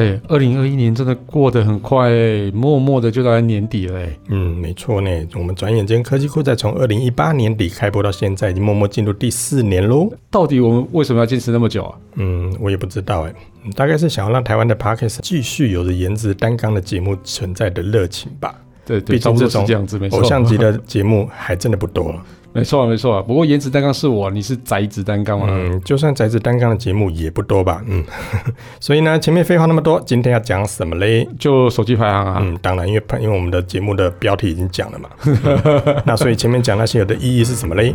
[0.00, 2.10] 哎，二零二一年真的过得很快，
[2.54, 3.98] 默默的就到年底了。
[4.00, 5.10] 哎，嗯，没错呢。
[5.34, 10.10] 我们转眼间，科技酷在从二零一八年底开播到现在，已经默默进入第四年喽。
[10.30, 11.94] 到底我们为什么要坚持那么久啊？
[12.14, 13.34] 嗯，我也不知道哎。
[13.76, 18.54] 大概是想要让台湾的 Podcast 继续有着颜值担纲的节目存在的热情吧。
[18.86, 19.66] 对，对，毕竟这种
[20.12, 22.14] 偶像级的节目还真的不多。
[22.52, 23.22] 没错啊，没错啊。
[23.22, 25.46] 不过颜值担纲是我，你是宅子担纲嘛？
[25.48, 27.80] 嗯，就算宅子担纲的节目也不多吧？
[27.86, 28.04] 嗯，
[28.80, 31.28] 所以呢，前面废话那么多，今天要讲什么嘞？
[31.38, 32.38] 就手机排行啊。
[32.40, 35.08] 嗯，当然，因为因为我们的节目的标题已经讲了嘛。
[35.26, 37.94] 嗯、 那所以前面讲那些有的意义是什么嘞？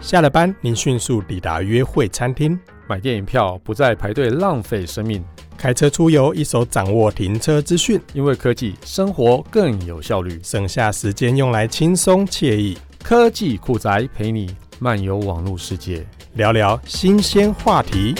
[0.00, 5.22] 下了班，您迅速抵达约会餐厅，买电影票不再排队浪费生命。
[5.60, 12.78] 开车出游，一手掌握停车资讯，因为科技生活更有效率，省下时间用来轻松惬意。
[13.02, 18.14] 科技酷宅陪你漫游网络世界，聊聊新鲜话题。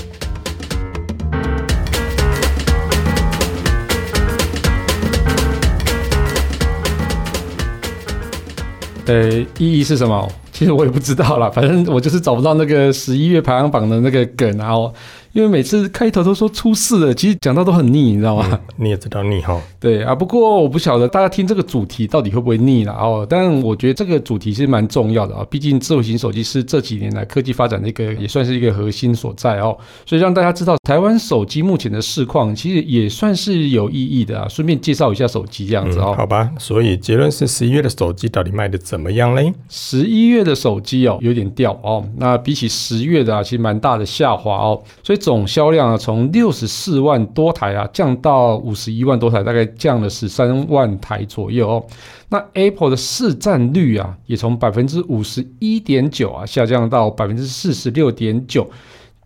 [9.07, 10.31] 呃，意义是什么？
[10.53, 14.93] 其实我也不知道啦，反正我就是找不到那个十一月排行榜的那个梗，然后。
[15.33, 18.49] 因为每次开头都说出事了，其实讲到都很腻，你知道吗？
[18.51, 19.61] 嗯、你也知道腻哈。
[19.79, 23.27] 对啊，不过我不晓得大家听这个主题到底会不会腻了哦。
[23.29, 29.77] 但我觉得这个主题是蛮重要的啊，毕竟智慧型手机是这几年来科技发展的一个，也算是一个核心所在哦。
[30.05, 34.49] 所以让大家知道台湾手机目前的市况，其实也算是有意义的啊。
[34.49, 36.09] 顺便介绍一下手机这样子哦。
[36.09, 39.53] 嗯、好吧，所以结论是十一月的手机到底卖的怎么样嘞？
[39.69, 44.83] 十一月的手机哦有点掉哦，那比起十月的啊，其实蛮大的下滑哦。
[45.03, 51.87] 所以总销量啊，从六十四万多台啊，降到五十一万多台，大概降了十三万台左右哦。
[52.31, 58.69] 那 Apple 的市占率啊，也从百分之五十一点九啊，下降到百分之四十六点九。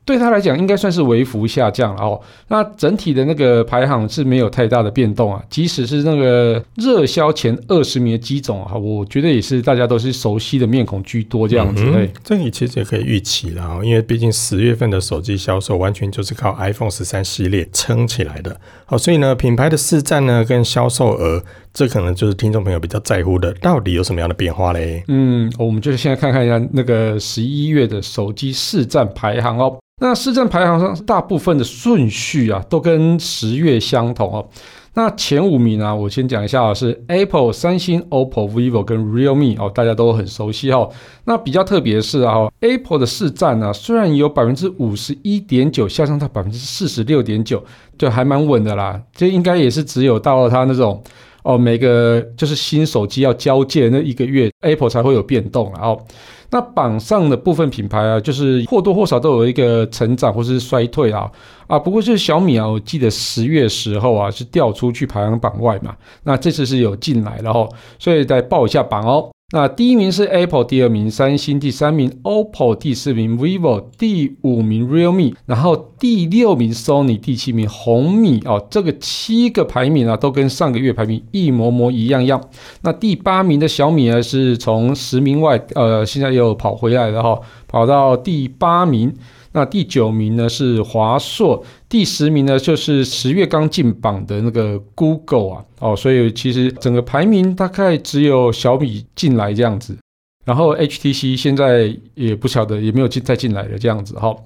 [0.05, 2.21] 对他来讲，应该算是微幅下降了哦。
[2.49, 5.43] 那整体的那个排行是没有太大的变动啊。
[5.49, 11.83] 即使是那个热销前二十名的机种啊，我觉得也是大家都是熟悉的面孔居多这样子。
[11.87, 18.61] 嗯、这你其实也可以预期了，因为毕竟十月份的手机销售完全就是靠 iPhone 十三系列撑起来的。
[18.85, 21.43] 好，所以呢，品牌的市占呢跟销售额，
[21.75, 25.03] 这可能就是听众朋友比较在乎的，到底有什么样的变化嘞？
[25.09, 29.77] 嗯，我们就现在看看一下那个十一月的手机市占排行哦。
[30.01, 34.49] 那市占排行上大部分的顺序啊，都跟十月相同哦。
[34.97, 40.89] 那前五名啊，我先讲一下啊，是 Apple、三星、OPPO、vivo 跟 Realme 哦，大家都很熟悉哦。
[41.25, 47.65] 那比较特别是啊，Apple 的市占呢，虽然有百分之五十一点九下降到百分之四十六点九，
[47.99, 49.01] 就还蛮稳的啦。
[49.13, 51.03] 这应该也是只有到了它那种
[51.45, 56.05] 哦，每个就是新手机要交界那一个月，Apple 才会有变动然后。
[56.51, 61.29] 那榜上的部分品牌啊，就是或多或少都有一个成长或是衰退啊
[61.67, 67.69] 啊，不过就是小米啊，我记得十月时候啊是掉出去排行榜外嘛，那这次是有进来了哦，
[67.99, 69.34] 所以再报一下榜哦。
[69.53, 82.43] 那第一名是 Apple，第二名三星，第三名 OPPO，第四名 vivo，第五名 Realme，然后第六名 Sony，第七名红米哦，这个七个排名啊都跟上个月排名一模模一样样。
[82.83, 89.15] 那第八名的小米呢是从十名外，呃，现在又跑回来了哈，跑到第八名。
[89.55, 99.97] 那第九名呢是华硕，第十名呢就是十月刚进榜的那个 Google 啊，哦，所以其实整个排名大概只有小米进来这样子，
[100.45, 104.37] 然后 HTC 现在也不晓得也没有进再进来的这样子哈。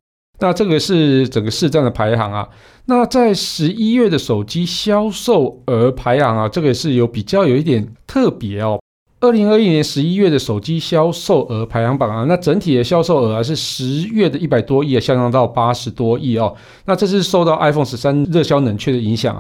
[0.41, 2.47] 那这个是整个市占的排行啊。
[2.85, 8.79] 那在十一月的手机销售额排行啊，这个是有比较有一点特别哦。
[9.21, 16.55] 二零二一年十一月的手机销售额排行榜啊，那整体的销售额啊是十月的一百多亿啊，下降到八十多亿哦。
[16.85, 19.37] 那这是受到 iPhone 十三热销冷却的影响。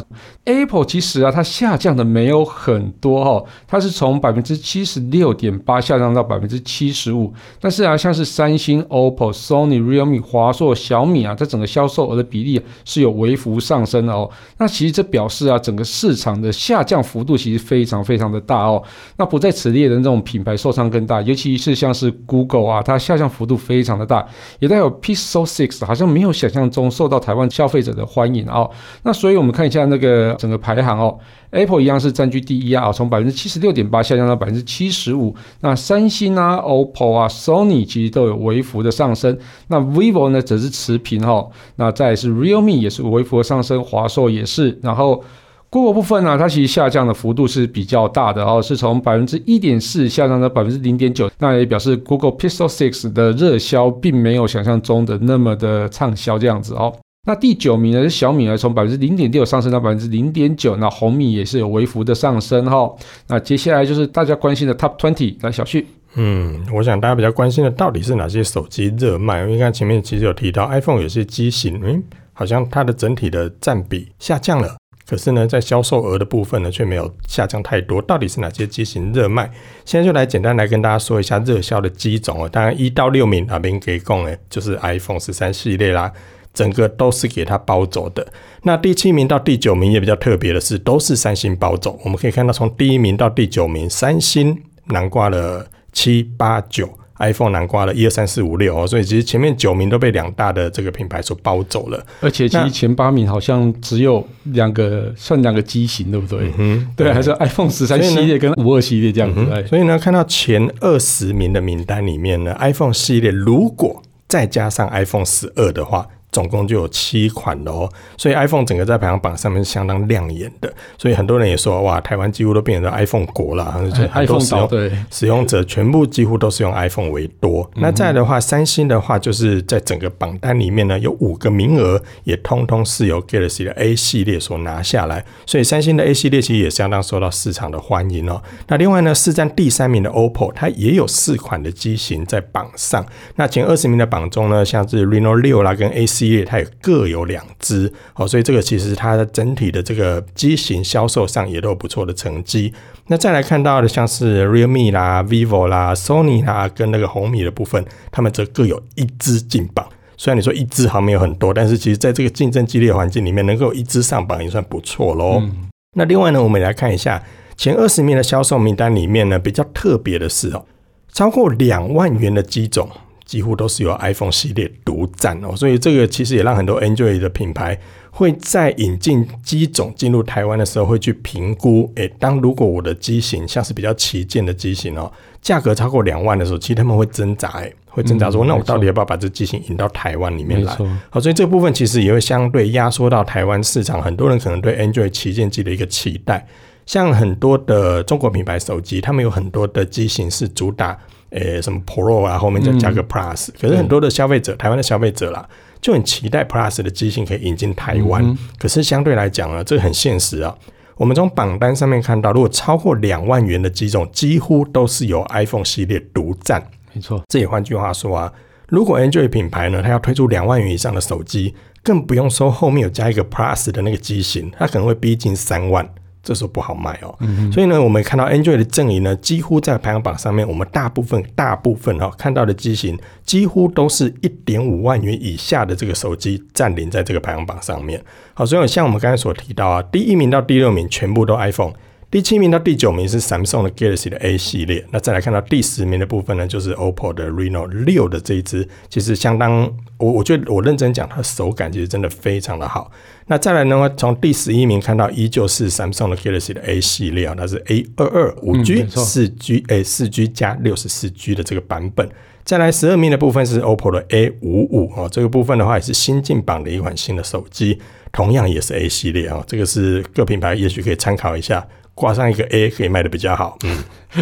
[0.47, 7.33] Apple 其实啊，它下降的没有很多哦，它是从百分之七十六点八下降到百分之七十五。
[7.61, 14.29] 但是啊，像是三星、OPPO、Sony、Realme、华硕、小米啊，这整个销售额的比例是有微幅上升的哦。
[14.59, 18.83] 那其实这表示啊，整个市场的下降幅度其实非常非常的大哦。
[19.17, 19.68] 那不在此。
[19.71, 24.27] 列的那种品牌受伤更大，尤其是像是 Google 啊，它下降幅度非常的大，
[24.59, 28.71] 也带有 Pixel 6，好像没有想象中受到台湾消费者的欢迎哦。
[29.03, 31.19] 那所以我们看一下那个整个排行哦
[31.51, 35.35] ，Apple 一样是占据第一啊，从百分之七十六点八下降到百分之七十五。
[35.61, 39.37] 那三星啊、OPPO 啊、Sony 其实都有微幅的上升，
[39.69, 41.51] 那 Vivo 呢则是持平哦。
[41.77, 45.23] 那再是 Realme 也是微幅的上升，华硕也是，然后。
[45.71, 56.95] Google 部分呢、它其实下降的幅度是比较大的哦，是从百分之一点四下降到百分之零点九，那也表示 Google Pixel Six 的热销并没有想象中的那么的畅销这样子哦。
[57.27, 62.97] 那第九名呢是小米呢，从百分之零点六上升到百分之零点九，那红米也是有微幅的上升哈、哦。
[63.27, 65.87] 那接下来就是大家关心的 Top Twenty，来小旭。
[66.15, 69.43] 嗯，我想大家比较关心的到底是哪些手机热卖？
[69.43, 74.77] 因为刚前面其实有提到 iPhone 有些机型，嗯，好像它的整体的占比下降了。
[75.09, 78.03] 可是呢，在销售额的部分呢，却没有下降太多。
[78.03, 79.51] 到底是哪些机型热卖？
[79.87, 82.47] 现在就来简单来跟大家说一下热销的机种哦。
[82.47, 86.13] 当然，一到六名哪边给供诶，就是 iPhone 十三系列啦，
[86.53, 88.27] 整个都是给它包走的。
[88.65, 91.99] 那第七名到第九名也比较特别的是，都是三星包走。
[92.05, 96.87] 我们可以看到，从第一名到第九名，三星囊括了七八九。
[97.19, 106.53] iPhone 南瓜了一二三四五六哦，所以其实前面九名都被两大的这个品牌所包走了，而且其实前八名好像只有两个，算两个机型，对不对？
[106.59, 109.45] 嗯，对，还是 iPhone 十三系列跟五二系列这样子。
[109.45, 116.07] 所以，所以呢，看到前二十名的名单里面呢，iPhone 系列如果再加上 iPhone 十二的话。
[116.39, 123.65] 总共就有七款哦，所以 iPhone 整个在排行榜上面是相当亮眼的，所以很多人也说哇，台湾几乎都变成 iPhone 国了，
[124.13, 127.69] 很多使用对使用者全部几乎都是用 iPhone 为多。
[127.75, 138.41] 那再来的话，三星的话就是在整个榜单里面呢，有五个名额也通通是由 Galaxy 的 A 系列所拿下来，所以三星的 A 系列其实也相当受到市场的欢迎哦。
[138.69, 143.05] 那另外呢，是占第三名的 OPPO，它也有四款的机型在榜上。
[143.35, 152.73] 那前二十名的榜中呢，像是 Reno 六啦跟 A 系列，它也各有两支，哦，所以这个其实它的整体的这个机型销售上也都有不错的成绩。
[153.07, 159.87] 那再来看到的像是 Realme 啦、Vivo 啦、Sony 啦跟那个红米的部分，他们则各有一支进榜。
[160.17, 165.39] 虽然你说一支好像没有很多，但是其实在这个竞争激烈环境里面，能够有一支上榜也算不错喽。
[165.41, 167.23] 嗯、那另外呢，我们来看一下
[167.57, 170.65] 前二十名的销售名单里面呢，比较特别的是哦，
[171.13, 172.91] 超过两万元的机种。
[173.29, 177.79] 几乎都是由 iPhone 系列独占哦，所以这个其实也让很多 Android 的品牌
[178.11, 190.75] 会在引进机种进入台湾的时候，会去评估，诶，当如果我的机型像是比较旗舰的机型哦，价格超过两万的时候，其实他们会挣扎，诶，会挣扎说，那我到底要不要把这机型引到台湾里面来？
[191.11, 196.47] 好，所以这部分其实也会相对压缩到台湾市场，很多人可能对 Android 旗舰机的一个期待，
[196.87, 200.99] 像很多的中国品牌手机，他们有很多的机型是主打。
[201.31, 205.47] 诶、欸，什么 Pro 啊，后面再加个 Plus，、嗯、可是很多的消费者，台湾的消费者啦，
[205.81, 208.25] 就很期待 Plus 的机型可以引进台湾。
[208.25, 210.57] 嗯、可是相对来讲呢，这很现实啊。
[210.97, 216.61] 我们从榜单上面看到，如果超过两万元的机种，几乎都是由 iPhone 系列独占。
[216.93, 218.33] 没错，这也换句话说啊，
[218.69, 221.55] 如果 Android 品牌呢，它要推出两万元以上的手机，
[221.85, 225.89] 更不用说后面有加一个 Plus 的那个机型，它可能会逼近三万。
[226.23, 238.03] 这时候不好卖哦，嗯、所以呢，我们看到 Android 的阵营呢，几乎在排行榜上面，我们大部分大部分哈、哦、看到的机型，几乎都是一点五万元以下的这个手机占领在这个排行榜上面。
[238.35, 241.73] 好，所以像我们刚才所提到啊，第一名到第六名全部都 iPhone。
[242.11, 252.91] 第七名到第九名是 Samsung 的 Galaxy 的 A 系列，那再来看到第十名的部分呢，就是 OPPO 的 Reno 六的这一支，其实相当，我我觉得我认真讲，它的手感其实真的非常的好。
[253.27, 261.11] 那再来呢，从第十一名看到依旧是 Samsung 的 Galaxy 的 A 系列啊，它是 A 二二五 G 四 G A 四 G 加六十四
[261.11, 262.09] G 的这个版本。
[262.43, 267.79] 再来十二名的部分是 OPPO 的 A 五五哦，这个部分的话也是新进榜的一款新的手机，
[268.11, 271.69] 同样也是 A 系列啊，这个是各品牌也许可以参考一下。
[271.99, 273.77] 挂上一个 A 可以卖的比较好，嗯，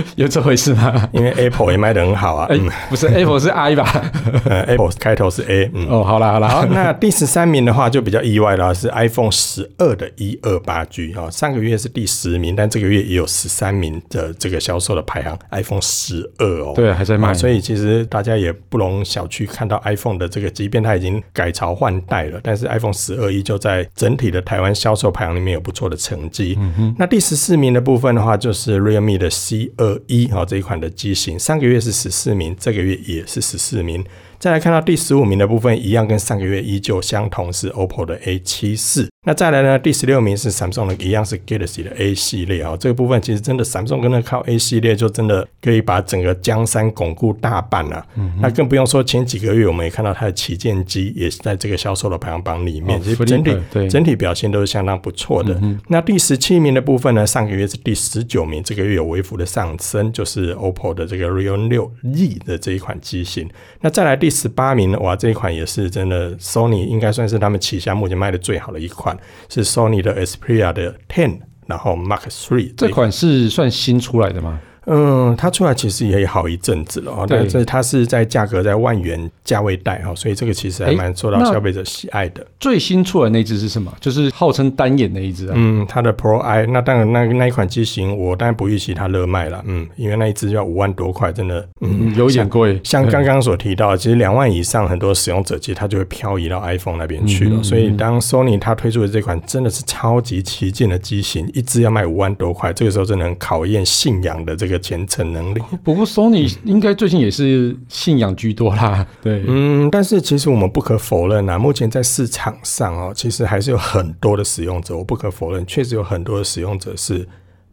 [0.16, 1.08] 有这回事吗？
[1.12, 3.84] 因为 Apple 也卖的很好啊，嗯，不是 Apple 是 I 吧？
[4.48, 26.56] 呃，Apple 开头是 A，嗯，哦，好啦好啦，好，那第十三名的话就比较意外了，是 iPhone 十二的一二八 G 啊，上个月是第十名，但这个月也有十三名的这个销售的排行，iPhone 十二哦，对，还在卖，所以其实大家也不容小觑，看到 iPhone 的这个，即便它已经改朝换代了，但是 iPhone 十二依旧在整体的台湾销售排行里面有不错的成绩。
[26.58, 28.56] 嗯哼，那第十四名的部分的话就。
[28.56, 34.02] 是 Realme 的 C 二一哈这一款的机型，上个月是十四名，这个月也是十四名。
[34.38, 39.10] 再来看到第十五名的部分，一样跟上个月依旧相同，是 OPPO 的 A 七四。
[39.26, 42.76] 那再来呢，第十六名是 Samsung 的，一样是 Galaxy 的 A 系列啊。
[42.78, 48.06] 这个部分其实真的，Samsung 跟那靠 A 系列就真的可以把整个江山巩固大半了，啊。
[48.14, 55.58] 嗯、那更不用说前几个月我们也看到它的旗舰机也是在这个销售的排行榜里面，其实整体对整体表现都是相当不错的。
[55.60, 63.50] 嗯、那第十七名的部分呢，上个月是第十九名，这个月有微幅的上升，就是 OPPO 的这个 Reno 六 E 的这一款机型。
[63.80, 64.98] 那再来第十八名呢？
[65.00, 69.15] 哇，这一款也是真的，Sony 应该算是他们旗下目前卖的最好的一款。
[69.48, 74.60] 是 Sony 的 Xperia 的 Ten，然后 Mark Three 这款是算新出来的吗？
[74.86, 82.46] 嗯，它出来其实也好一阵子了啊，但是它是在价格在万元价位带哈，所以这个其实还蛮受到消费者喜爱的。
[82.60, 83.92] 最新出来的那只是什么？
[84.00, 85.54] 就是号称单眼那一只啊。
[85.56, 92.80] 嗯，它的 Pro I，那当然那那一款机型我当然不预期它热卖了，嗯，因为那一只要五万多块，真的嗯有点贵。
[92.84, 97.60] 像刚刚所提到，其实两万以上很多使用者其实它就会漂移到 iPhone 那边去了。
[97.60, 104.75] 所以当 Sony 它推出的这款真的是超级旗舰的机型，一只要卖五万多块，这个时候真的很考验信仰的这个。
[104.78, 109.06] 虔诚能力，不过 Sony 应该最近也是信仰居多啦。
[109.22, 114.96] 对，嗯，但是其实我们不可否认啊，目前在市场上哦，其实还是有很多的使用者。
[114.96, 117.26] 我不可否认，确实有很多的使用者是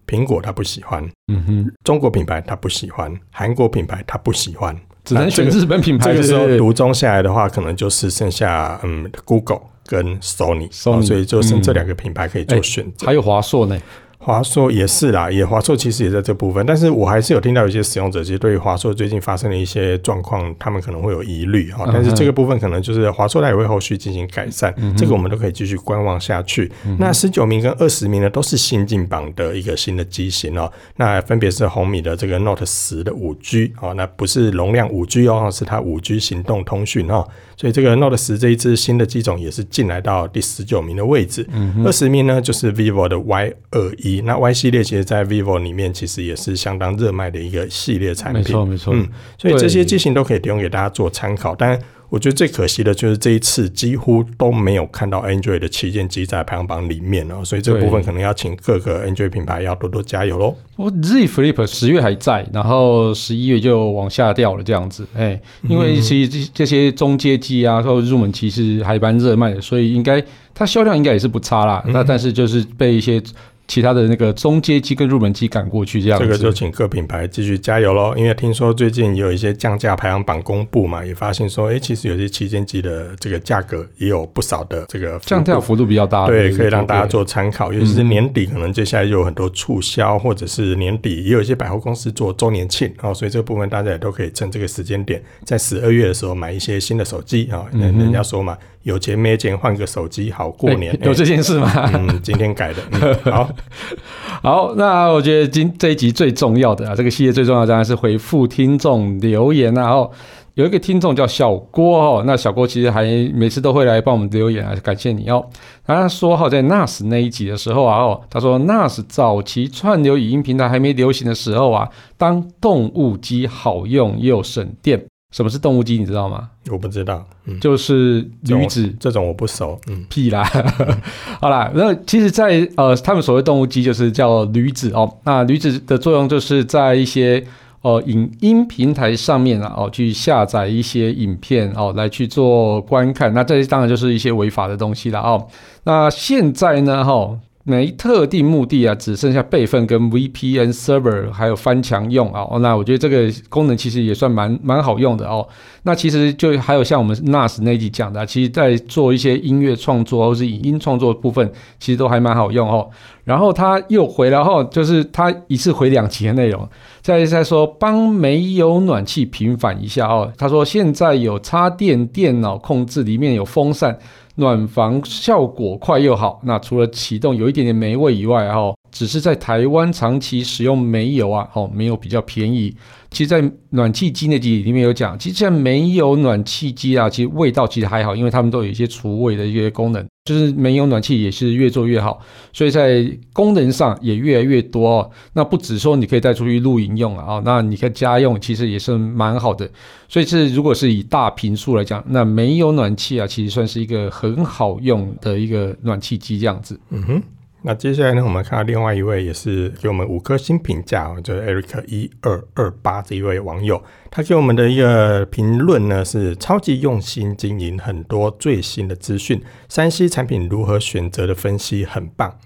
[0.07, 6.11] 苹果他不喜欢，嗯哼，中国品牌他不喜欢，韩国品牌他不喜欢，只能选日本品牌。
[6.11, 13.07] 这个时候独中下来的话，可能就是剩下嗯 Google 跟 Sony，Sony，所以就剩这两个品牌可以做选择。
[13.07, 13.77] 还有华硕呢。
[14.23, 21.85] 华硕也是啦，也华硕其实也在这部分，但是我还是有听到有些使用者其实对于华硕最近发生的一些状况，他们可能会有疑虑哈。
[21.91, 26.71] 但是这个部分可能就是华硕它也会后续进行改善，嗯、这个我们都可以继续观望下去。
[26.85, 30.71] 嗯、那十九名跟二十名呢，都是新进榜的一个新的机型哦。
[30.95, 37.27] 那分别是红米的这个 Note 十的五 G 哦，那不是容量五 G 哦，是它五 G 行动通讯哦。
[37.57, 41.45] 所以这个 Note 十这一支新的机种也是进来到第十九名的位置。
[41.83, 44.12] 二十名呢，就是 Vivo 的 Y 二一。
[44.21, 48.41] 那 Y 系列其实，在 Vivo 里面其实也是相当热卖的一个系列产品。
[48.41, 48.93] 没错，没错。
[48.93, 51.55] 嗯，所以这些机型都可以提供给大家做参考。
[51.55, 51.79] 但
[52.09, 57.43] 我觉得最可惜的就是这一次几乎都没有看到 Android 的旗舰机在排行榜里面哦。
[57.43, 60.55] 所以这部分可能要请各个 Android 品牌要多多加油喽。
[60.75, 65.07] 我 Z Flip 十月还在，然后十一月就往下掉了，这样子。
[65.15, 71.83] 哎，因为其实这这些中阶机啊，或入门其实还蛮热卖的，所以应该它销量应该也是不差啦。
[71.87, 73.19] 那、嗯、但是就是被一些。
[73.67, 78.13] 其他的那个中阶机跟入门机赶过去，这样子，这个就请各品牌继续加油喽。
[78.17, 87.71] 因为听说最近也有一些降价排行榜公布嘛，也发现说，哎、欸，其实有些旗舰机的这个价格也有不少的这个降价幅度比较大，对，可以让大家做参考。
[87.71, 97.65] 尤其是年底，可能接下来就有很多促销，或者是年底也有一些百货公司做周年庆啊，所以这个部分大家也都可以趁这个时间点，在十二月的时候买一些新的手机啊。
[97.71, 98.57] 人人家说嘛。
[98.83, 101.89] 有钱没钱换个手机好过年，欸， 有这件事吗？
[101.93, 102.83] 嗯，今天改的。
[102.91, 103.49] 嗯、好
[104.41, 109.91] 好，那我觉得今这一集最重要的啊，这个系列最重要的当然是回复听众留言啊。
[109.91, 110.11] 哦，
[110.55, 115.45] 有一个听众叫小郭哦，那小郭其实还每次都会来帮我们留言啊，感谢你哦。
[115.85, 125.05] 他说好在 NAS 那一集的时候啊，哦，他说 NAS 早期串流语音平台还没流行的时候啊，当动物机好用又省电。
[125.33, 125.97] 什么是动物机？
[125.97, 126.47] 你知道吗？
[126.69, 129.77] 我不知道，嗯、就是驴子这，这种我不熟。
[129.87, 130.43] 嗯，屁啦，
[131.41, 135.11] 好啦，那其实在，在呃，他们所谓动物机就是叫驴子哦。
[135.23, 137.43] 那驴子的作用就是在一些
[137.81, 143.33] 呃影音平台上面啊，哦，去下载一些影片哦，来去做观看。
[143.33, 145.47] 那这些当然就是一些违法的东西了哦。
[145.83, 147.39] 那现在呢，哈、哦。
[147.65, 152.45] 没特定目的啊，只剩下备份跟 VPN server 还有翻墙用啊。
[152.59, 155.47] 那我觉得这个功能其实也算蛮蛮好用的哦。
[155.83, 162.89] 那其实就还有像我们 NAS 那集讲的，其实在做一些音乐创作或是影音创作的部分，其实都还蛮好用哦。
[163.23, 166.67] 然后他又回来后，就是他一次回两集的内容，
[167.01, 170.29] 再再说帮没有暖气平反一下哦。
[170.37, 173.97] 他说现在有插电电脑控制，里面有风扇。
[174.35, 182.73] 暖房效果快又好，那除了启动有一点点霉味以外，哦，只是在台湾长期使用煤油啊，哦，煤油比较便宜。
[183.09, 192.19] 其实，在暖气机那集里面有讲，其实现在没有暖气机啊，其实味道其实还好，因为他们都有一些除味的一些功能，就是没有暖气也是越做越好，
[192.53, 195.11] 所以在功能上也越来越多哦。
[195.33, 199.69] 那不只说你可以带出去露营用啊，哦那你可以家用，其实也是蛮好的。
[200.07, 206.79] 所以是如果是以大平数来讲，那没有暖气啊，其实算是一个很好用的一个暖气机这样子。
[206.89, 207.21] 嗯哼。
[207.65, 222.37] 那接下来呢，我们看到另外一位也是给我们五颗星评价，就是 Eric 一二二八这一位网友，他给我们的一个评论呢是超级用心经营，很多最新的资讯山西产品如何选择的分析很棒。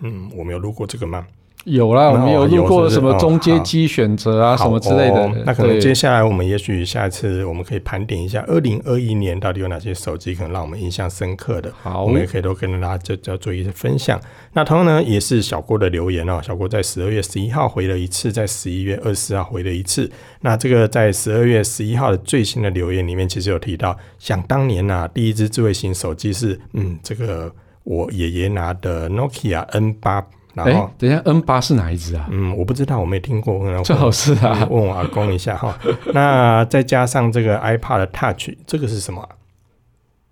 [0.00, 1.24] 嗯，我没有录过这个吗？
[1.64, 5.14] 有啦，我们有录过什么中阶机选择啊，什么之类的。
[5.14, 11.72] 哦、那可能接下来我们也许下一次我们可以盘点一下，二零二一年到底有哪些手机可能让我们印象深刻的。
[11.82, 14.20] 好，我们也可以都跟大家就就做一些分享。
[14.52, 20.10] 那同样呢，也是小郭的留言哦，小郭在十二月十一号回了一次，在十一月二十四号回了一次。
[20.42, 27.50] 那这个在十二月十一号的最新的留言里面，其实有提到，想当年呐、啊，第一支智慧型手机是嗯这个。
[27.84, 30.26] 我爷爷拿的 Nokia N 八。
[30.54, 32.28] 然后，等一下，N 八是哪一只啊？
[32.30, 33.60] 嗯，我不知道，我没听过。
[33.82, 35.76] 最好是啊，问我阿公一下哈。
[36.14, 39.28] 那再加上这个 iPad Touch，这个是什么？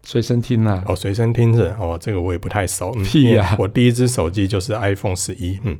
[0.05, 0.83] 随身听啊？
[0.87, 2.93] 哦，随身听是哦，这个我也不太熟。
[2.97, 3.57] 嗯、屁呀、啊！
[3.59, 5.59] 我第一只手机就是 iPhone 十一。
[5.65, 5.79] 嗯。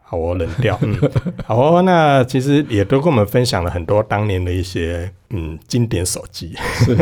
[0.00, 0.78] 好，我冷掉。
[0.82, 0.96] 嗯，
[1.44, 1.82] 好哦。
[1.82, 6.54] 那其实也都跟我们分享了很多当年的一些嗯经典手机。
[6.56, 6.96] 是，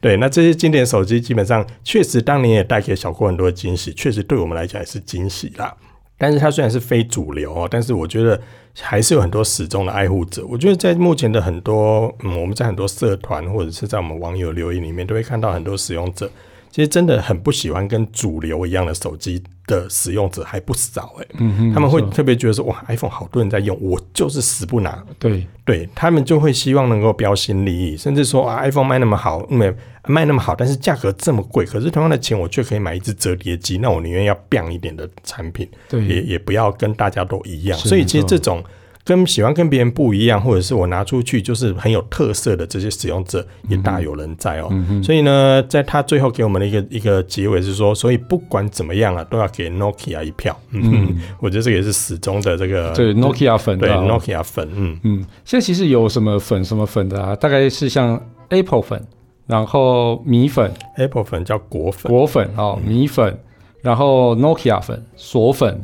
[0.00, 0.16] 对。
[0.18, 5.74] 那这些经典手机基本上确实当年也带给小郭很多惊喜，确实对我们来讲也是惊喜啦。
[6.18, 8.38] 但是它虽然是非主流哦，但是我觉得
[8.78, 10.44] 还是有很多始终的爱护者。
[10.46, 16.30] 我觉得在目前的很多嗯，我们在很多社团或者是在我们网友留言里面，都会看到很多使用者。
[16.70, 25.04] 其实真的很不喜欢跟主流一样的手机的使用者还不少哎、欸，嗯，他们会特别觉得说哇，iPhone 好多人在用，我就是死不拿。
[25.18, 29.72] 对对，他们就会希望能够标新立异，甚至说啊，iPhone 卖那么好，没
[30.06, 37.78] 卖那么好，但是价格这么贵，可是同样的钱我却可以买一只折叠机，那我宁愿要 bang 一点的产品，对，也也不要跟大家都一样。
[37.78, 38.62] 所以其实这种。
[39.10, 44.70] 跟喜欢跟别人不一样，或者是我拿出去就是很有特色的这些使用者也大有人在哦。
[45.02, 50.56] 所以呢，在他最后给我们的一个一个结尾是说，所以不管怎么样啊，都要给 Nokia 一票。
[50.70, 54.68] 嗯，嗯我觉得这个也是始终的这个对 Nokia 粉，对 Nokia 粉。
[54.76, 57.34] 嗯嗯，现在其实有什么粉什么粉的啊？
[57.34, 59.04] 大概是像 Apple 粉，
[59.48, 63.36] 然后米粉，Apple 粉叫果粉，果粉哦，米粉，
[63.82, 65.80] 然后 Nokia 粉，锁粉。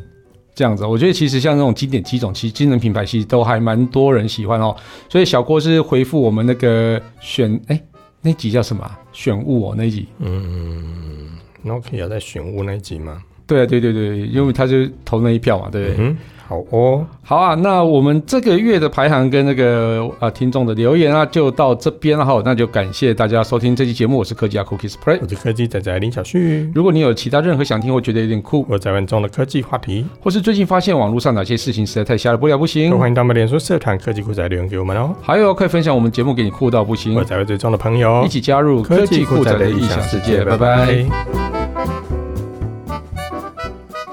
[0.56, 4.74] 这样子，我觉得其实像这种经典机种，其实经典品牌其实都还蛮多人喜欢哦。
[5.06, 7.78] 所以小郭是回复我们那个选，哎，
[8.22, 8.90] 那集叫什么？
[9.12, 10.08] 选物哦，那集。
[10.18, 13.22] 嗯，Nokia 在选物那集吗？
[13.46, 15.96] 对啊，对对对，因为他就投那一票嘛，对不对？
[15.98, 16.16] 嗯
[16.48, 22.40] 好哦，好啊，那我们这个月的排行跟那个啊听众的留言啊，就到这边了哈。
[22.44, 26.70] 那就感谢大家收听这期节目，我是科技阿 Cookies Play，我是科技仔仔林小旭。
[26.72, 35.12] 如果你有其他任何想听或觉得有点酷，我在玩中的科技话题，或是最近发现网络上哪些事情实在太瞎了不了不行，都欢迎到我们脸书社团科技酷仔留言给我们哦。
[35.20, 40.86] 还有可以分享我们节目给你酷到不行，我在玩最重的朋友一起加入科技酷仔的异想世界，拜拜。
[40.86, 41.55] 拜拜